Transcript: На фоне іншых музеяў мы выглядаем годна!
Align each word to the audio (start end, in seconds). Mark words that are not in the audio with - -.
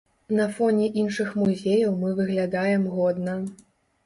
На 0.37 0.45
фоне 0.55 0.87
іншых 1.01 1.29
музеяў 1.41 1.93
мы 2.01 2.09
выглядаем 2.21 2.89
годна! 2.97 3.39